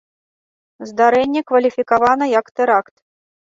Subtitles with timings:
[0.93, 2.95] Здарэнне кваліфікавана як тэракт.